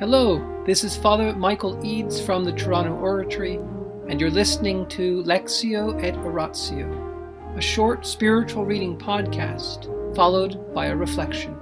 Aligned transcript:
Hello, 0.00 0.64
this 0.66 0.82
is 0.82 0.96
Father 0.96 1.32
Michael 1.36 1.78
Eades 1.84 2.20
from 2.20 2.42
the 2.42 2.50
Toronto 2.50 2.94
Oratory, 2.94 3.60
and 4.08 4.20
you're 4.20 4.28
listening 4.28 4.88
to 4.88 5.22
Lectio 5.22 6.02
et 6.02 6.16
Oratio, 6.16 7.54
a 7.56 7.60
short 7.60 8.04
spiritual 8.04 8.64
reading 8.64 8.98
podcast 8.98 9.86
followed 10.16 10.74
by 10.74 10.86
a 10.86 10.96
reflection. 10.96 11.56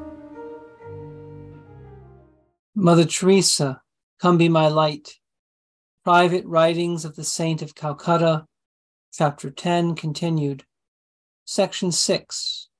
Mother 2.74 3.04
Teresa, 3.04 3.82
come 4.18 4.38
be 4.38 4.48
my 4.48 4.66
light. 4.66 5.18
Private 6.02 6.46
Writings 6.46 7.04
of 7.04 7.16
the 7.16 7.24
Saint 7.24 7.60
of 7.60 7.74
Calcutta, 7.74 8.46
Chapter 9.12 9.50
10, 9.50 9.94
continued. 9.94 10.64
Section 11.44 11.92
6. 11.92 12.70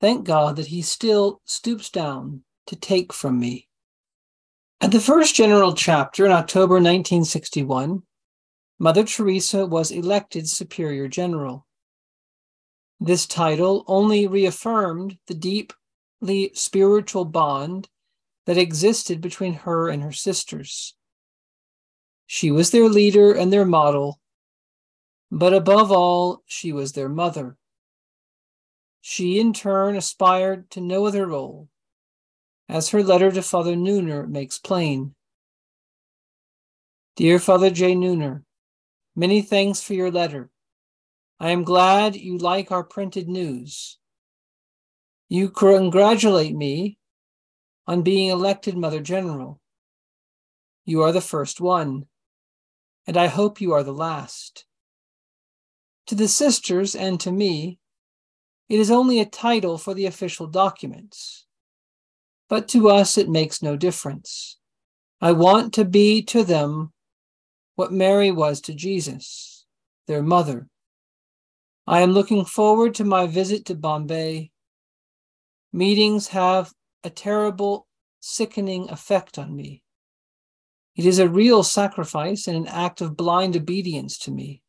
Thank 0.00 0.24
God 0.24 0.56
that 0.56 0.68
He 0.68 0.80
still 0.80 1.42
stoops 1.44 1.90
down 1.90 2.44
to 2.64 2.74
take 2.74 3.12
from 3.12 3.38
me. 3.38 3.65
At 4.78 4.92
the 4.92 5.00
first 5.00 5.34
general 5.34 5.74
chapter 5.74 6.26
in 6.26 6.32
October 6.32 6.74
1961, 6.74 8.02
Mother 8.78 9.04
Teresa 9.04 9.64
was 9.64 9.90
elected 9.90 10.46
Superior 10.48 11.08
General. 11.08 11.66
This 13.00 13.26
title 13.26 13.84
only 13.86 14.26
reaffirmed 14.26 15.16
the 15.28 15.34
deeply 15.34 16.50
spiritual 16.52 17.24
bond 17.24 17.88
that 18.44 18.58
existed 18.58 19.22
between 19.22 19.54
her 19.54 19.88
and 19.88 20.02
her 20.02 20.12
sisters. 20.12 20.94
She 22.26 22.50
was 22.50 22.70
their 22.70 22.90
leader 22.90 23.32
and 23.32 23.50
their 23.50 23.64
model, 23.64 24.20
but 25.30 25.54
above 25.54 25.90
all, 25.90 26.42
she 26.44 26.70
was 26.70 26.92
their 26.92 27.08
mother. 27.08 27.56
She, 29.00 29.40
in 29.40 29.54
turn, 29.54 29.96
aspired 29.96 30.70
to 30.72 30.82
no 30.82 31.06
other 31.06 31.26
role 31.26 31.70
as 32.68 32.88
her 32.88 33.02
letter 33.02 33.30
to 33.30 33.42
Father 33.42 33.74
Neuner 33.74 34.28
makes 34.28 34.58
plain. 34.58 35.14
Dear 37.16 37.38
Father 37.38 37.70
J. 37.70 37.94
Neuner, 37.94 38.42
many 39.14 39.40
thanks 39.40 39.80
for 39.80 39.94
your 39.94 40.10
letter. 40.10 40.50
I 41.38 41.50
am 41.50 41.64
glad 41.64 42.16
you 42.16 42.38
like 42.38 42.72
our 42.72 42.84
printed 42.84 43.28
news. 43.28 43.98
You 45.28 45.50
congratulate 45.50 46.54
me 46.54 46.98
on 47.86 48.02
being 48.02 48.30
elected 48.30 48.76
Mother 48.76 49.00
General. 49.00 49.60
You 50.84 51.02
are 51.02 51.12
the 51.12 51.20
first 51.20 51.60
one, 51.60 52.06
and 53.06 53.16
I 53.16 53.26
hope 53.26 53.60
you 53.60 53.72
are 53.72 53.82
the 53.82 53.92
last. 53.92 54.66
To 56.06 56.14
the 56.14 56.28
sisters 56.28 56.94
and 56.94 57.18
to 57.20 57.32
me, 57.32 57.78
it 58.68 58.78
is 58.78 58.90
only 58.90 59.20
a 59.20 59.26
title 59.26 59.78
for 59.78 59.94
the 59.94 60.06
official 60.06 60.46
documents 60.46 61.45
but 62.48 62.68
to 62.68 62.88
us 62.88 63.18
it 63.18 63.28
makes 63.28 63.62
no 63.62 63.76
difference. 63.76 64.58
I 65.20 65.32
want 65.32 65.72
to 65.74 65.84
be 65.84 66.22
to 66.24 66.44
them 66.44 66.92
what 67.74 67.92
Mary 67.92 68.30
was 68.30 68.60
to 68.62 68.74
Jesus, 68.74 69.66
their 70.06 70.22
mother. 70.22 70.68
I 71.86 72.00
am 72.00 72.12
looking 72.12 72.44
forward 72.44 72.94
to 72.96 73.04
my 73.04 73.26
visit 73.26 73.66
to 73.66 73.74
Bombay. 73.74 74.50
Meetings 75.72 76.28
have 76.28 76.72
a 77.04 77.10
terrible, 77.10 77.86
sickening 78.20 78.90
effect 78.90 79.38
on 79.38 79.54
me. 79.54 79.82
It 80.96 81.04
is 81.04 81.18
a 81.18 81.28
real 81.28 81.62
sacrifice 81.62 82.48
and 82.48 82.56
an 82.56 82.66
act 82.66 83.02
of 83.02 83.16
blind 83.16 83.54
obedience 83.56 84.18
to 84.20 84.30
me. 84.30 84.62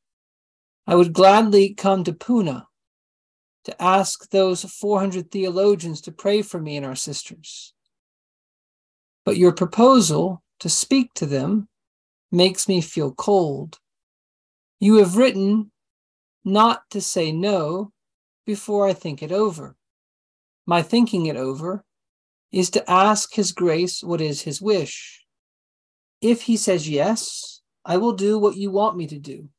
I 0.85 0.95
would 0.95 1.13
gladly 1.13 1.73
come 1.73 2.03
to 2.03 2.13
Pune 2.13 2.66
to 3.67 3.81
ask 3.83 4.29
those 4.29 4.63
400 4.63 5.29
theologians 5.29 5.99
to 6.01 6.11
pray 6.13 6.41
for 6.41 6.57
me 6.57 6.77
and 6.77 6.85
our 6.85 6.95
sisters. 6.95 7.73
But 9.25 9.35
your 9.35 9.51
proposal 9.51 10.41
to 10.61 10.69
speak 10.69 11.13
to 11.15 11.25
them 11.25 11.67
makes 12.31 12.69
me 12.69 12.79
feel 12.79 13.11
cold. 13.11 13.77
You 14.79 14.95
have 14.99 15.17
written 15.17 15.69
not 16.45 16.89
to 16.91 17.01
say 17.01 17.33
no 17.33 17.91
before 18.45 18.87
I 18.87 18.93
think 18.93 19.21
it 19.21 19.33
over. 19.33 19.75
My 20.65 20.81
thinking 20.81 21.25
it 21.25 21.35
over 21.35 21.83
is 22.53 22.69
to 22.69 22.89
ask 22.89 23.33
His 23.33 23.51
grace 23.51 24.01
what 24.01 24.21
is 24.21 24.43
His 24.43 24.61
wish. 24.61 25.25
If 26.21 26.43
He 26.43 26.55
says 26.55 26.87
yes, 26.87 27.59
I 27.83 27.97
will 27.97 28.13
do 28.13 28.39
what 28.39 28.55
you 28.55 28.71
want 28.71 28.95
me 28.95 29.07
to 29.07 29.19
do. 29.19 29.49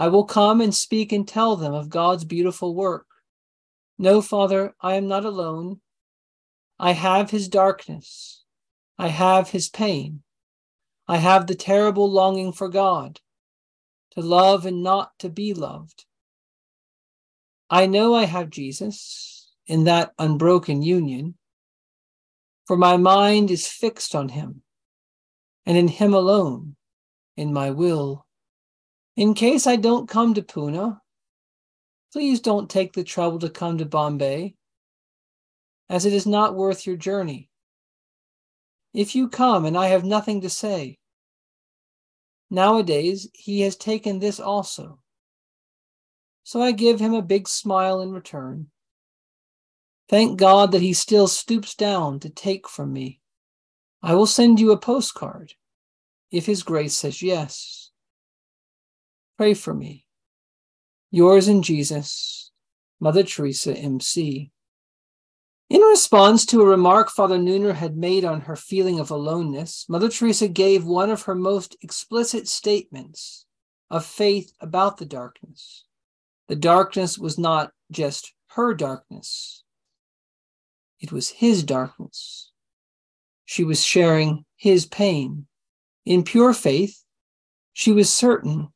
I 0.00 0.08
will 0.08 0.24
come 0.24 0.62
and 0.62 0.74
speak 0.74 1.12
and 1.12 1.28
tell 1.28 1.56
them 1.56 1.74
of 1.74 1.90
God's 1.90 2.24
beautiful 2.24 2.74
work. 2.74 3.04
No, 3.98 4.22
Father, 4.22 4.74
I 4.80 4.94
am 4.94 5.08
not 5.08 5.26
alone. 5.26 5.82
I 6.78 6.92
have 6.92 7.30
his 7.30 7.48
darkness. 7.48 8.42
I 8.98 9.08
have 9.08 9.50
his 9.50 9.68
pain. 9.68 10.22
I 11.06 11.18
have 11.18 11.46
the 11.46 11.54
terrible 11.54 12.10
longing 12.10 12.50
for 12.54 12.70
God, 12.70 13.20
to 14.12 14.22
love 14.22 14.64
and 14.64 14.82
not 14.82 15.10
to 15.18 15.28
be 15.28 15.52
loved. 15.52 16.06
I 17.68 17.84
know 17.84 18.14
I 18.14 18.24
have 18.24 18.48
Jesus 18.48 19.52
in 19.66 19.84
that 19.84 20.14
unbroken 20.18 20.80
union, 20.80 21.34
for 22.66 22.78
my 22.78 22.96
mind 22.96 23.50
is 23.50 23.68
fixed 23.68 24.14
on 24.14 24.30
him, 24.30 24.62
and 25.66 25.76
in 25.76 25.88
him 25.88 26.14
alone, 26.14 26.76
in 27.36 27.52
my 27.52 27.70
will. 27.70 28.24
In 29.20 29.34
case 29.34 29.66
I 29.66 29.76
don't 29.76 30.08
come 30.08 30.32
to 30.32 30.40
Pune, 30.40 30.98
please 32.10 32.40
don't 32.40 32.70
take 32.70 32.94
the 32.94 33.04
trouble 33.04 33.38
to 33.40 33.50
come 33.50 33.76
to 33.76 33.84
Bombay, 33.84 34.54
as 35.90 36.06
it 36.06 36.14
is 36.14 36.26
not 36.26 36.54
worth 36.54 36.86
your 36.86 36.96
journey. 36.96 37.50
If 38.94 39.14
you 39.14 39.28
come 39.28 39.66
and 39.66 39.76
I 39.76 39.88
have 39.88 40.04
nothing 40.04 40.40
to 40.40 40.48
say, 40.48 40.96
nowadays 42.48 43.28
he 43.34 43.60
has 43.60 43.76
taken 43.76 44.20
this 44.20 44.40
also. 44.40 45.00
So 46.42 46.62
I 46.62 46.72
give 46.72 46.98
him 46.98 47.12
a 47.12 47.20
big 47.20 47.46
smile 47.46 48.00
in 48.00 48.12
return. 48.12 48.68
Thank 50.08 50.38
God 50.38 50.72
that 50.72 50.80
he 50.80 50.94
still 50.94 51.28
stoops 51.28 51.74
down 51.74 52.20
to 52.20 52.30
take 52.30 52.66
from 52.66 52.90
me. 52.90 53.20
I 54.02 54.14
will 54.14 54.24
send 54.26 54.58
you 54.58 54.72
a 54.72 54.78
postcard 54.78 55.52
if 56.30 56.46
his 56.46 56.62
grace 56.62 56.94
says 56.94 57.20
yes. 57.20 57.79
Pray 59.40 59.54
for 59.54 59.72
me. 59.72 60.04
Yours 61.10 61.48
in 61.48 61.62
Jesus, 61.62 62.50
Mother 63.00 63.22
Teresa, 63.22 63.74
MC. 63.74 64.50
In 65.70 65.80
response 65.80 66.44
to 66.44 66.60
a 66.60 66.66
remark 66.66 67.08
Father 67.08 67.38
Neuner 67.38 67.74
had 67.74 67.96
made 67.96 68.22
on 68.22 68.42
her 68.42 68.54
feeling 68.54 69.00
of 69.00 69.10
aloneness, 69.10 69.86
Mother 69.88 70.10
Teresa 70.10 70.46
gave 70.46 70.84
one 70.84 71.08
of 71.08 71.22
her 71.22 71.34
most 71.34 71.74
explicit 71.80 72.48
statements 72.48 73.46
of 73.88 74.04
faith 74.04 74.52
about 74.60 74.98
the 74.98 75.06
darkness. 75.06 75.86
The 76.48 76.56
darkness 76.56 77.16
was 77.16 77.38
not 77.38 77.72
just 77.90 78.34
her 78.48 78.74
darkness, 78.74 79.64
it 81.00 81.12
was 81.12 81.30
his 81.30 81.62
darkness. 81.62 82.52
She 83.46 83.64
was 83.64 83.82
sharing 83.82 84.44
his 84.56 84.84
pain. 84.84 85.46
In 86.04 86.24
pure 86.24 86.52
faith, 86.52 87.02
she 87.72 87.92
was 87.92 88.12
certain 88.12 88.68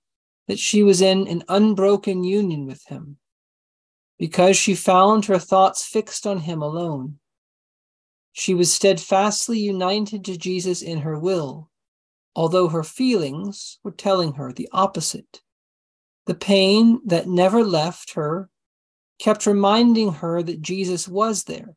that 0.49 0.59
she 0.59 0.83
was 0.83 1.01
in 1.01 1.27
an 1.29 1.43
unbroken 1.49 2.25
union 2.25 2.67
with 2.67 2.85
him, 2.87 3.17
because 4.19 4.57
she 4.57 4.75
found 4.75 5.25
her 5.25 5.39
thoughts 5.39 5.85
fixed 5.85 6.27
on 6.27 6.39
him 6.39 6.63
alone. 6.63 7.19
She 8.33 8.55
was 8.55 8.73
steadfastly 8.73 9.59
united 9.59 10.25
to 10.25 10.37
Jesus 10.37 10.83
in 10.83 10.99
her 10.99 11.19
will, 11.19 11.71
although 12.35 12.69
her 12.69 12.83
feelings 12.83 13.79
were 13.85 13.93
telling 13.93 14.35
her 14.35 14.53
the 14.53 14.69
opposite. 14.73 15.41
The 16.27 16.35
pain 16.35 17.01
that 17.07 17.29
never 17.29 17.63
left 17.63 18.15
her 18.15 18.49
kept 19.19 19.47
reminding 19.47 20.13
her 20.15 20.43
that 20.43 20.61
Jesus 20.61 21.07
was 21.07 21.45
there, 21.45 21.77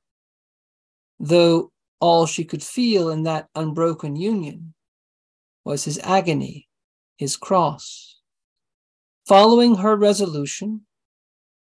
though 1.20 1.72
all 2.00 2.26
she 2.26 2.44
could 2.44 2.64
feel 2.64 3.10
in 3.10 3.24
that 3.24 3.50
unbroken 3.56 4.16
union 4.16 4.74
was 5.64 5.84
his 5.84 6.00
agony, 6.00 6.68
his 7.18 7.36
cross. 7.38 8.17
Following 9.28 9.76
her 9.76 9.98
resolution, 9.98 10.86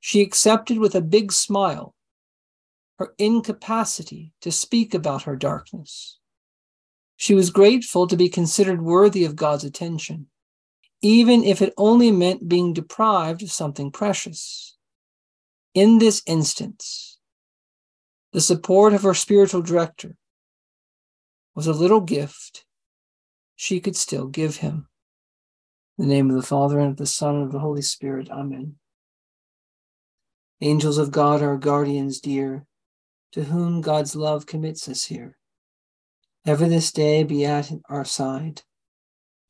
she 0.01 0.19
accepted 0.19 0.80
with 0.80 0.95
a 0.95 1.01
big 1.01 1.31
smile 1.31 1.95
her 3.00 3.15
incapacity 3.18 4.33
to 4.42 4.51
speak 4.51 4.94
about 4.94 5.24
her 5.24 5.38
darkness. 5.38 6.19
She 7.15 7.33
was 7.33 7.51
grateful 7.51 8.06
to 8.07 8.18
be 8.18 8.27
considered 8.27 8.81
worthy 8.81 9.24
of 9.24 9.38
God's 9.38 9.63
attention, 9.63 10.27
even 11.01 11.42
if 11.45 11.62
it 11.62 11.74
only 11.77 12.12
meant 12.12 12.50
being 12.50 12.74
deprived 12.74 13.42
of 13.42 13.51
something 13.51 13.92
precious. 13.92 14.75
In 15.74 16.00
this 16.00 16.21
instance, 16.27 17.18
the 18.33 18.42
support 18.42 18.94
of 18.94 19.04
her 19.04 19.13
spiritual 19.13 19.62
director 19.62 20.18
was 21.56 21.68
a 21.68 21.74
little 21.74 22.01
gift 22.01 22.65
she 23.56 23.80
could 23.80 23.95
still 23.95 24.27
give 24.27 24.57
him. 24.57 24.89
In 25.98 26.07
the 26.07 26.13
name 26.16 26.31
of 26.31 26.36
the 26.36 26.42
Father, 26.42 26.80
and 26.80 26.92
of 26.92 26.98
the 26.98 27.06
Son, 27.06 27.36
and 27.36 27.44
of 27.45 27.51
the 27.51 27.60
Holy 27.60 27.84
Spirit. 27.84 28.30
Amen. 28.31 28.75
Angels 30.60 30.98
of 30.98 31.12
God, 31.12 31.44
our 31.44 31.57
guardians 31.57 32.19
dear, 32.19 32.66
to 33.34 33.44
whom 33.44 33.81
God's 33.81 34.16
love 34.16 34.45
commits 34.48 34.90
us 34.90 35.06
here. 35.06 35.38
ever 36.45 36.68
this 36.68 36.92
day 36.92 37.24
be 37.24 37.45
at 37.45 37.72
our 37.90 38.06
side, 38.06 38.63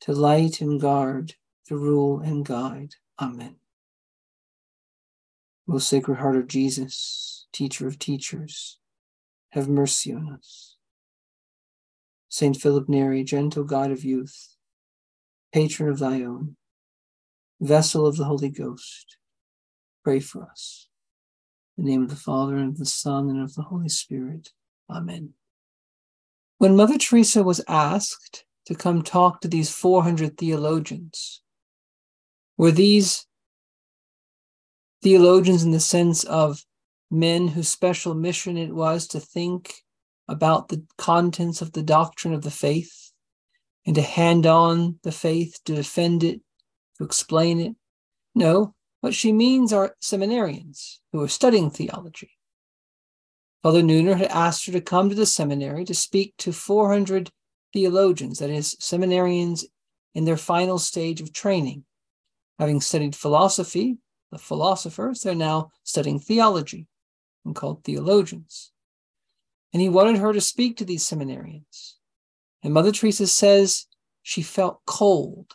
to 0.00 0.12
light 0.12 0.60
and 0.60 0.80
guard, 0.80 1.34
to 1.66 1.76
rule 1.76 2.20
and 2.20 2.44
guide. 2.44 2.94
Amen. 3.18 3.56
Most 5.66 5.88
Sacred 5.88 6.18
Heart 6.18 6.36
of 6.36 6.46
Jesus, 6.46 7.46
Teacher 7.52 7.86
of 7.86 7.98
teachers, 7.98 8.78
have 9.50 9.68
mercy 9.68 10.12
on 10.12 10.30
us. 10.30 10.76
Saint 12.28 12.56
Philip 12.56 12.88
Neri, 12.88 13.24
gentle 13.24 13.64
God 13.64 13.90
of 13.90 14.04
youth, 14.04 14.53
patron 15.54 15.88
of 15.88 16.00
thy 16.00 16.20
own, 16.22 16.56
vessel 17.60 18.08
of 18.08 18.16
the 18.16 18.24
Holy 18.24 18.48
Ghost, 18.48 19.16
pray 20.02 20.18
for 20.18 20.42
us. 20.42 20.88
In 21.78 21.84
the 21.84 21.92
name 21.92 22.02
of 22.02 22.10
the 22.10 22.16
Father, 22.16 22.56
and 22.56 22.72
of 22.72 22.78
the 22.78 22.84
Son, 22.84 23.28
and 23.30 23.40
of 23.40 23.54
the 23.54 23.62
Holy 23.62 23.88
Spirit. 23.88 24.50
Amen. 24.90 25.34
When 26.58 26.74
Mother 26.74 26.98
Teresa 26.98 27.44
was 27.44 27.64
asked 27.68 28.44
to 28.66 28.74
come 28.74 29.02
talk 29.02 29.40
to 29.40 29.48
these 29.48 29.70
400 29.70 30.36
theologians, 30.36 31.40
were 32.56 32.72
these 32.72 33.24
theologians 35.04 35.62
in 35.62 35.70
the 35.70 35.78
sense 35.78 36.24
of 36.24 36.64
men 37.12 37.46
whose 37.46 37.68
special 37.68 38.14
mission 38.14 38.56
it 38.56 38.74
was 38.74 39.06
to 39.06 39.20
think 39.20 39.72
about 40.26 40.68
the 40.68 40.82
contents 40.98 41.62
of 41.62 41.74
the 41.74 41.82
doctrine 41.82 42.34
of 42.34 42.42
the 42.42 42.50
faith 42.50 43.04
and 43.86 43.94
to 43.94 44.02
hand 44.02 44.46
on 44.46 44.98
the 45.02 45.12
faith, 45.12 45.60
to 45.64 45.74
defend 45.74 46.24
it, 46.24 46.40
to 46.98 47.04
explain 47.04 47.60
it. 47.60 47.74
No, 48.34 48.74
what 49.00 49.14
she 49.14 49.32
means 49.32 49.72
are 49.72 49.96
seminarians 50.02 50.98
who 51.12 51.22
are 51.22 51.28
studying 51.28 51.70
theology. 51.70 52.30
Father 53.62 53.82
Neuner 53.82 54.16
had 54.16 54.28
asked 54.28 54.66
her 54.66 54.72
to 54.72 54.80
come 54.80 55.08
to 55.08 55.14
the 55.14 55.26
seminary 55.26 55.84
to 55.84 55.94
speak 55.94 56.34
to 56.38 56.52
400 56.52 57.30
theologians, 57.72 58.38
that 58.38 58.50
is, 58.50 58.74
seminarians 58.76 59.64
in 60.14 60.24
their 60.24 60.36
final 60.36 60.78
stage 60.78 61.20
of 61.20 61.32
training. 61.32 61.84
Having 62.58 62.80
studied 62.82 63.16
philosophy, 63.16 63.98
the 64.30 64.38
philosophers, 64.38 65.20
they're 65.20 65.34
now 65.34 65.70
studying 65.82 66.18
theology 66.18 66.86
and 67.44 67.54
called 67.54 67.84
theologians. 67.84 68.72
And 69.72 69.80
he 69.82 69.88
wanted 69.88 70.18
her 70.18 70.32
to 70.32 70.40
speak 70.40 70.76
to 70.76 70.84
these 70.84 71.04
seminarians. 71.04 71.94
And 72.64 72.72
Mother 72.72 72.92
Teresa 72.92 73.26
says 73.26 73.86
she 74.22 74.42
felt 74.42 74.80
cold. 74.86 75.54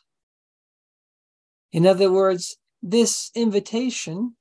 In 1.71 1.87
other 1.87 2.11
words, 2.11 2.57
this 2.83 3.31
invitation 3.33 4.35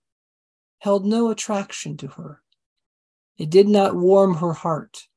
held 0.78 1.06
no 1.06 1.30
attraction 1.30 1.96
to 1.96 2.08
her. 2.08 2.42
It 3.38 3.48
did 3.48 3.68
not 3.68 3.96
warm 3.96 4.34
her 4.34 4.52
heart. 4.52 5.08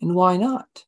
And 0.00 0.14
why 0.14 0.36
not? 0.36 0.84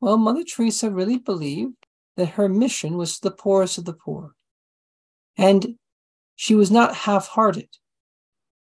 Well, 0.00 0.16
Mother 0.16 0.42
Teresa 0.44 0.90
really 0.90 1.18
believed 1.18 1.86
that 2.16 2.30
her 2.30 2.48
mission 2.48 2.96
was 2.96 3.20
the 3.20 3.30
poorest 3.30 3.78
of 3.78 3.84
the 3.84 3.92
poor. 3.92 4.34
And 5.36 5.76
she 6.34 6.56
was 6.56 6.70
not 6.70 6.94
half 6.94 7.28
hearted. 7.28 7.68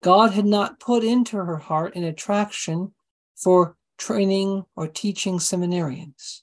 God 0.01 0.33
had 0.33 0.47
not 0.47 0.81
put 0.81 1.03
into 1.03 1.37
her 1.37 1.59
heart 1.59 1.97
an 1.97 2.05
attraction 2.05 2.95
for 3.35 3.77
training 3.99 4.65
or 4.77 4.87
teaching 4.87 5.39
seminarians. 5.39 6.41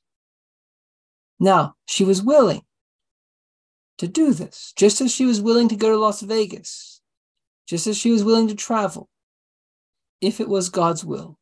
Now, 1.39 1.75
she 1.85 2.03
was 2.03 2.21
willing 2.21 2.61
to 3.97 4.07
do 4.07 4.33
this, 4.33 4.73
just 4.75 5.01
as 5.01 5.13
she 5.13 5.25
was 5.25 5.41
willing 5.41 5.69
to 5.69 5.75
go 5.75 5.89
to 5.89 5.97
Las 5.97 6.21
Vegas, 6.21 7.01
just 7.67 7.87
as 7.87 7.97
she 7.97 8.11
was 8.11 8.23
willing 8.23 8.47
to 8.47 8.55
travel, 8.55 9.09
if 10.21 10.39
it 10.39 10.49
was 10.49 10.69
God's 10.69 11.03
will. 11.03 11.37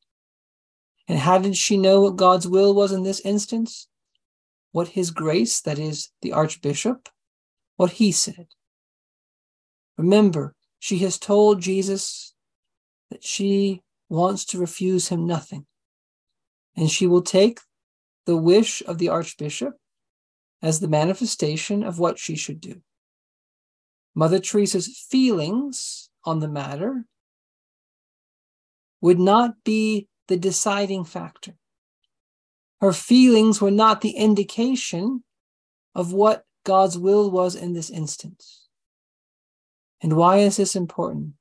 And 1.07 1.17
how 1.17 1.37
did 1.37 1.55
she 1.55 1.77
know 1.77 2.01
what 2.01 2.17
God's 2.17 2.47
will 2.47 2.73
was 2.73 2.91
in 2.91 3.03
this 3.03 3.21
instance? 3.21 3.87
What 4.71 4.89
his 4.89 5.11
grace, 5.11 5.61
that 5.61 5.79
is, 5.79 6.11
the 6.21 6.33
Archbishop, 6.33 7.09
what 7.77 7.91
he 7.91 8.11
said. 8.11 8.47
Remember, 9.97 10.53
she 10.79 10.99
has 10.99 11.17
told 11.17 11.61
Jesus 11.61 12.33
that 13.09 13.23
she 13.23 13.81
wants 14.09 14.45
to 14.45 14.59
refuse 14.59 15.07
him 15.07 15.25
nothing. 15.25 15.65
And 16.77 16.89
she 16.89 17.07
will 17.07 17.23
take 17.23 17.59
the 18.27 18.37
wish 18.37 18.83
of 18.83 18.99
the 18.99 19.09
Archbishop 19.09 19.73
as 20.61 20.79
the 20.79 20.87
manifestation 20.87 21.83
of 21.83 21.99
what 21.99 22.19
she 22.19 22.35
should 22.35 22.61
do. 22.61 22.81
Mother 24.15 24.39
Teresa's 24.39 25.05
feelings 25.09 26.09
on 26.23 26.39
the 26.39 26.47
matter 26.47 27.05
would 29.01 29.19
not 29.19 29.63
be 29.63 30.07
the 30.27 30.37
deciding 30.37 31.03
factor. 31.03 31.55
Her 32.81 32.93
feelings 32.93 33.61
were 33.61 33.71
not 33.71 34.01
the 34.01 34.11
indication 34.11 35.23
of 35.95 36.13
what 36.13 36.43
God's 36.63 36.97
will 36.97 37.31
was 37.31 37.55
in 37.55 37.73
this 37.73 37.89
instance. 37.89 38.67
And 40.01 40.13
why 40.13 40.37
is 40.37 40.57
this 40.57 40.75
important? 40.75 41.33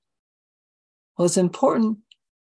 Well, 1.17 1.27
it's 1.27 1.37
important 1.37 1.99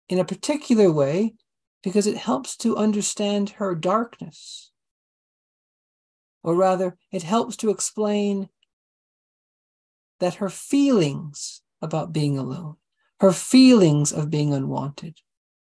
in 0.09 0.19
a 0.19 0.25
particular 0.25 0.91
way 0.91 1.35
because 1.83 2.07
it 2.07 2.17
helps 2.17 2.57
to 2.59 2.77
understand 2.77 3.51
her 3.51 3.75
darkness. 3.75 4.71
Or 6.43 6.55
rather, 6.55 6.97
it 7.11 7.23
helps 7.23 7.57
to 7.59 7.71
explain 7.71 8.49
that 10.21 10.35
her 10.35 10.49
feelings 10.49 11.63
about 11.81 12.13
being 12.13 12.39
alone, 12.39 12.77
her 13.21 13.33
feelings 13.33 14.13
of 14.13 14.31
being 14.31 14.53
unwanted, 14.53 15.19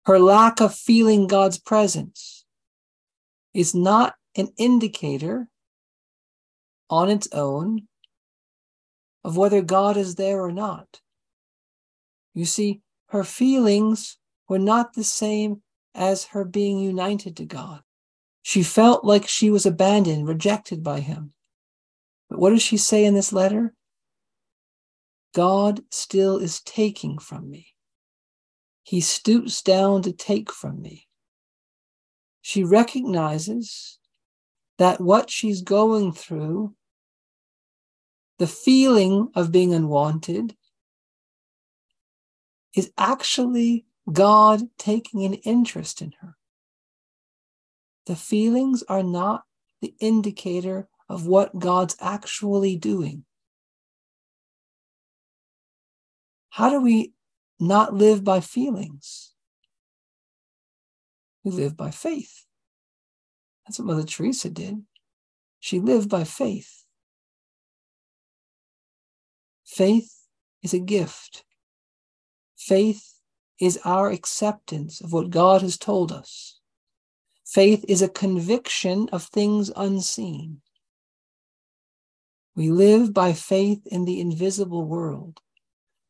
her 0.05 0.19
lack 0.19 0.61
of 0.61 0.75
feeling 0.75 1.27
God's 1.27 1.59
presence 1.59 2.45
is 3.53 3.75
not 3.75 4.15
an 4.37 4.49
indicator 4.57 5.49
on 6.89 7.11
its 7.11 7.29
own 7.33 7.89
of 9.25 9.37
whether 9.37 9.63
God 9.63 9.97
is 9.97 10.15
there 10.15 10.41
or 10.41 10.53
not. 10.53 11.01
You 12.35 12.45
see, 12.45 12.83
her 13.09 13.25
feelings 13.25 14.19
were 14.49 14.59
not 14.59 14.93
the 14.93 15.03
same 15.03 15.63
as 15.97 16.27
her 16.27 16.45
being 16.45 16.79
united 16.79 17.37
to 17.39 17.45
God. 17.45 17.83
She 18.43 18.63
felt 18.63 19.05
like 19.05 19.27
she 19.27 19.51
was 19.51 19.67
abandoned, 19.67 20.29
rejected 20.29 20.85
by 20.85 21.01
him. 21.01 21.33
But 22.29 22.39
what 22.39 22.51
does 22.51 22.63
she 22.63 22.77
say 22.77 23.05
in 23.05 23.15
this 23.15 23.33
letter? 23.33 23.75
God 25.35 25.83
still 25.91 26.39
is 26.39 26.61
taking 26.61 27.19
from 27.19 27.51
me. 27.51 27.75
He 28.85 29.01
stoops 29.01 29.63
down 29.63 30.03
to 30.03 30.13
take 30.13 30.53
from 30.53 30.81
me. 30.81 31.09
She 32.41 32.63
recognizes 32.63 33.99
that 34.79 35.01
what 35.01 35.31
she's 35.31 35.63
going 35.63 36.13
through 36.13 36.75
the 38.39 38.47
feeling 38.47 39.31
of 39.35 39.51
being 39.51 39.75
unwanted 39.75 40.55
is 42.75 42.93
actually 42.99 43.86
God 44.11 44.63
taking 44.79 45.25
an 45.25 45.35
interest 45.35 46.01
in 46.01 46.13
her. 46.21 46.37
The 48.07 48.17
feelings 48.17 48.85
are 48.89 49.03
not 49.03 49.45
the 49.81 49.95
indicator 49.99 50.89
of 51.09 51.27
what 51.27 51.59
God's 51.59 51.97
actually 52.01 52.77
doing. 52.77 53.25
How 56.51 56.71
do 56.71 56.81
we 56.81 57.13
not 57.59 57.95
live 57.95 58.25
by 58.25 58.41
feelings? 58.41 59.33
We 61.45 61.51
live 61.51 61.77
by 61.77 61.91
faith. 61.91 62.45
That's 63.67 63.79
what 63.79 63.87
Mother 63.87 64.05
Teresa 64.05 64.51
did. 64.51 64.83
She 65.61 65.81
lived 65.81 66.09
by 66.09 66.25
faith. 66.25 66.85
Faith 69.65 70.27
is 70.63 70.73
a 70.73 70.79
gift. 70.79 71.45
Faith 72.57 73.16
is 73.61 73.79
our 73.85 74.11
acceptance 74.11 75.01
of 75.01 75.13
what 75.13 75.31
God 75.31 75.63
has 75.63 75.79
told 75.79 76.13
us. 76.13 76.59
Faith 77.47 77.85
is 77.89 78.03
a 78.03 78.09
conviction 78.09 79.09
of 79.13 79.23
things 79.23 79.71
unseen. 79.77 80.61
We 82.55 82.71
live 82.71 83.13
by 83.13 83.33
faith 83.33 83.87
in 83.87 84.05
the 84.05 84.21
invisible 84.21 84.85
world. 84.85 85.41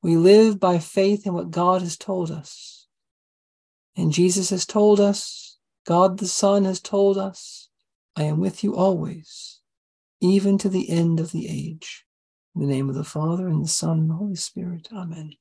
We 0.02 0.16
live 0.16 0.60
by 0.60 0.78
faith 0.78 1.26
in 1.26 1.34
what 1.34 1.50
God 1.50 1.82
has 1.82 1.96
told 1.96 2.30
us. 2.30 2.86
And 3.96 4.12
Jesus 4.12 4.50
has 4.50 4.64
told 4.64 5.00
us, 5.00 5.58
God 5.86 6.18
the 6.18 6.28
Son 6.28 6.64
has 6.64 6.80
told 6.80 7.18
us, 7.18 7.68
I 8.14 8.24
am 8.24 8.40
with 8.40 8.62
you 8.64 8.74
always, 8.74 9.60
even 10.20 10.58
to 10.58 10.68
the 10.68 10.90
end 10.90 11.20
of 11.20 11.32
the 11.32 11.48
age. 11.48 12.04
In 12.54 12.62
the 12.62 12.66
name 12.66 12.88
of 12.88 12.94
the 12.94 13.04
Father, 13.04 13.48
and 13.48 13.62
the 13.62 13.68
Son, 13.68 13.98
and 13.98 14.10
the 14.10 14.14
Holy 14.14 14.36
Spirit. 14.36 14.88
Amen. 14.92 15.32